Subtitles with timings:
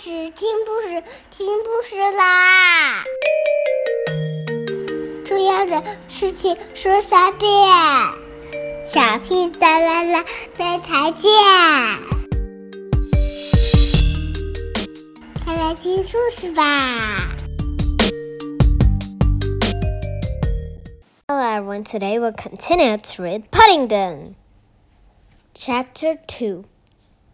[0.00, 3.04] 事，听故事，听故事啦！
[5.26, 7.50] 重要的事情说三遍，
[8.86, 10.24] 小屁哒啦啦，
[10.56, 11.30] 明天见！
[15.44, 17.36] 快来听故事吧！
[21.28, 24.34] Hello everyone, today we'll continue to read Paddington.
[25.52, 26.64] Chapter 2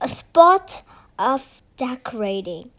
[0.00, 0.82] A Spot
[1.16, 1.40] of
[1.77, 2.71] Decorating.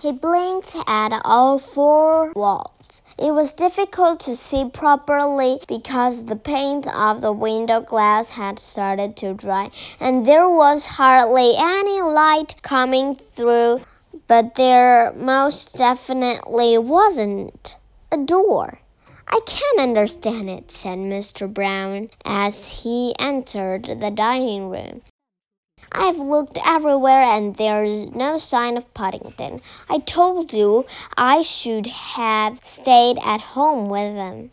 [0.00, 2.75] He blinked at all four walls.
[3.18, 9.16] It was difficult to see properly because the paint of the window glass had started
[9.16, 13.80] to dry and there was hardly any light coming through,
[14.26, 17.76] but there most definitely wasn't
[18.12, 18.80] a door.
[19.28, 21.52] I can't understand it, said Mr.
[21.52, 25.00] Brown as he entered the dining room.
[25.98, 29.62] I've looked everywhere and there's no sign of Paddington.
[29.88, 30.84] I told you
[31.16, 34.50] I should have stayed at home with them.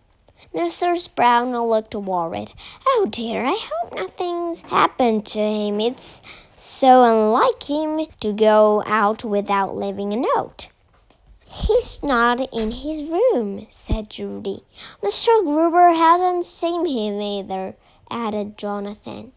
[0.55, 1.13] Mrs.
[1.13, 2.53] Brown looked worried.
[2.87, 5.81] Oh dear, I hope nothing's happened to him.
[5.81, 6.21] It's
[6.55, 10.69] so unlike him to go out without leaving a note.
[11.45, 14.63] He's not in his room, said Judy.
[15.03, 15.43] Mr.
[15.43, 17.75] Gruber hasn't seen him either,
[18.09, 19.33] added Jonathan.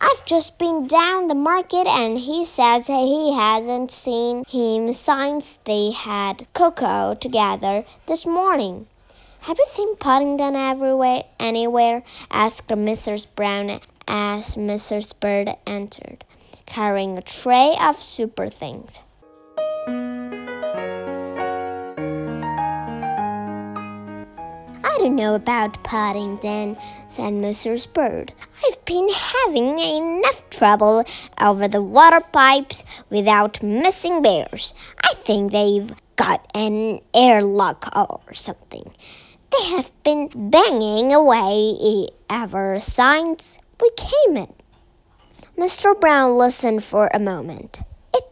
[0.00, 5.90] I've just been down the market and he says he hasn't seen him since they
[5.90, 8.86] had cocoa together this morning.
[9.40, 12.04] Have you seen Paddington everywhere anywhere?
[12.30, 13.26] asked Mrs.
[13.34, 15.18] Brown as Mrs.
[15.18, 16.24] Bird entered,
[16.66, 19.00] carrying a tray of super things.
[24.98, 27.92] Don't know about Paddington, said Mrs.
[27.92, 28.32] Bird.
[28.66, 31.04] I've been having enough trouble
[31.40, 34.74] over the water pipes without missing bears.
[35.02, 38.92] I think they've got an airlock or something.
[39.50, 44.52] They have been banging away ever since we came in.
[45.56, 45.98] Mr.
[45.98, 47.82] Brown listened for a moment.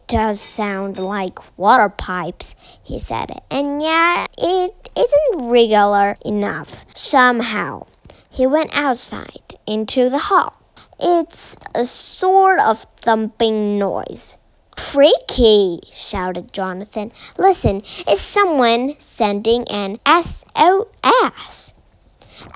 [0.07, 7.87] Does sound like water pipes, he said, and yet it isn't regular enough somehow.
[8.29, 10.61] He went outside into the hall.
[10.97, 14.37] It's a sort of thumping noise.
[14.77, 17.11] Freaky, shouted Jonathan.
[17.37, 21.73] Listen, it's someone sending an SOS.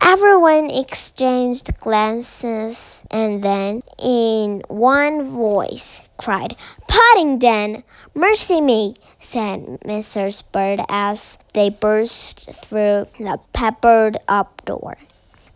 [0.02, 6.56] Everyone exchanged glances and then, in one voice, cried,
[6.88, 7.84] Paddington!
[8.14, 8.96] Mercy me!
[9.20, 10.44] said Mrs.
[10.52, 14.98] Bird as they burst through the peppered up door.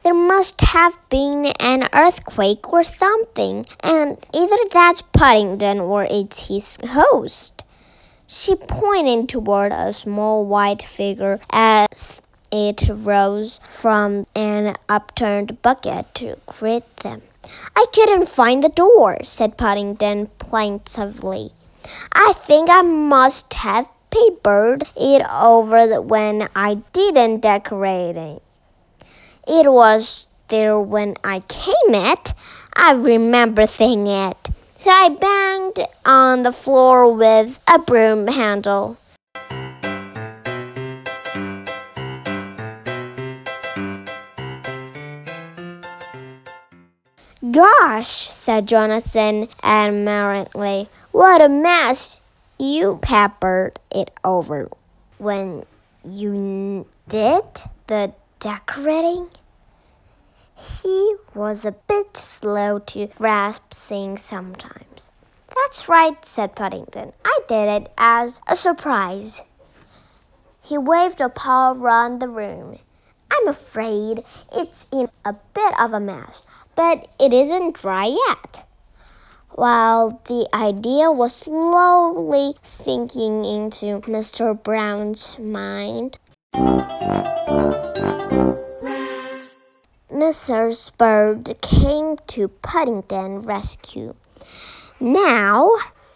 [0.04, 6.78] There must have been an earthquake or something, and either that's Paddington or it's his
[6.84, 7.64] host.
[8.28, 16.38] She pointed toward a small white figure as it rose from an upturned bucket to
[16.46, 17.22] greet them.
[17.76, 21.52] I couldn't find the door, said Paddington plaintively.
[22.12, 28.42] I think I must have papered it over when I didn't decorate it.
[29.48, 32.34] It was there when I came it.
[32.76, 34.50] I remember seeing it.
[34.78, 38.98] So I banged on the floor with a broom handle.
[47.52, 52.22] Gosh, said Jonathan admiringly, what a mess
[52.58, 54.70] you peppered it over
[55.18, 55.66] when
[56.04, 57.44] you did
[57.88, 59.30] the decorating.
[60.56, 65.12] He was a bit slow to grasp things sometimes.
[65.54, 67.12] That's right, said Paddington.
[67.26, 69.42] I did it as a surprise.
[70.64, 72.80] He waved a paw around the room.
[73.30, 78.66] I'm afraid it's in a bit of a mess, but it isn't dry yet.
[79.52, 84.62] While the idea was slowly sinking into Mr.
[84.62, 86.20] Brown's mind,
[90.12, 90.92] Mrs.
[90.98, 94.14] Bird came to Paddington's rescue.
[95.00, 95.72] Now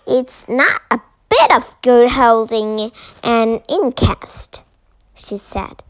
[0.06, 2.91] it's not a bit of good holding
[3.23, 4.63] an incast,
[5.15, 5.83] she said.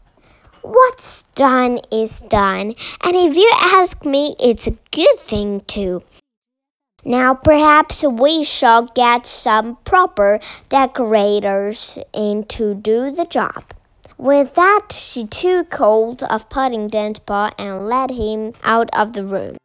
[0.62, 6.02] What's done is done, and if you ask me, it's a good thing too.
[7.02, 13.72] Now perhaps we shall get some proper decorators in to do the job.
[14.18, 19.56] With that, she took hold of Paddington's paw and led him out of the room.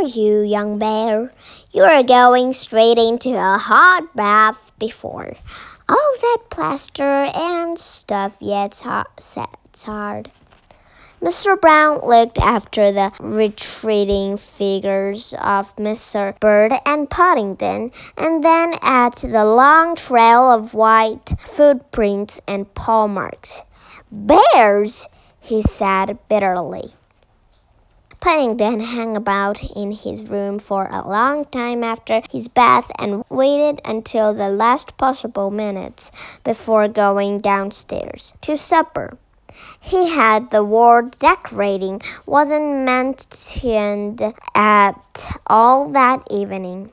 [0.00, 1.30] For you, young bear,
[1.72, 5.34] you are going straight into a hot bath before
[5.90, 10.30] all that plaster and stuff gets hard.
[11.20, 11.60] Mr.
[11.60, 16.40] Brown looked after the retreating figures of Mr.
[16.40, 23.64] Bird and Paddington, and then at the long trail of white footprints and paw marks.
[24.10, 25.08] Bears!
[25.40, 26.94] he said bitterly.
[28.20, 33.80] Paddington hung about in his room for a long time after his bath and waited
[33.84, 36.12] until the last possible minutes
[36.44, 39.16] before going downstairs to supper.
[39.80, 44.22] He had the word decorating wasn't mentioned
[44.54, 46.92] at all that evening.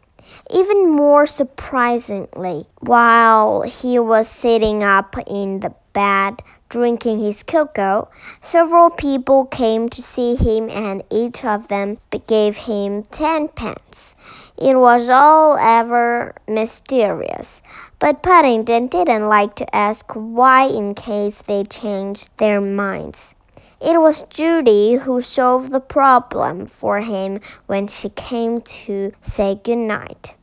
[0.50, 8.10] Even more surprisingly, while he was sitting up in the bed drinking his cocoa,
[8.42, 11.98] several people came to see him and each of them
[12.28, 14.16] gave him ten pence.
[14.58, 17.62] It was all ever mysterious,
[18.00, 23.36] but Paddington didn't like to ask why in case they changed their minds.
[23.80, 29.78] It was Judy who solved the problem for him when she came to say good
[29.78, 30.34] night.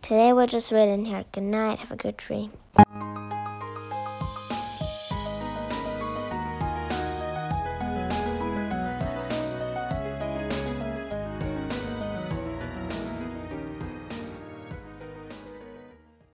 [0.00, 1.24] Today we're just reading here.
[1.32, 1.78] Good night.
[1.78, 2.52] Have a good dream.